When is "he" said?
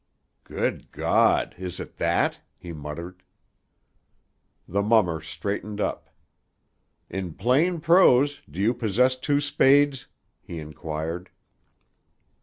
2.57-2.73, 10.41-10.57